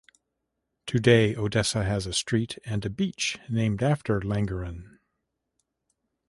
[0.87, 4.97] Today Odessa has a street and a beach named after Langeron.